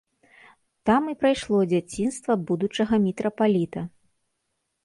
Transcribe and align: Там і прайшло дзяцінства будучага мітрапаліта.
Там 0.89 1.03
і 1.11 1.15
прайшло 1.25 1.59
дзяцінства 1.73 2.33
будучага 2.49 2.95
мітрапаліта. 3.07 3.81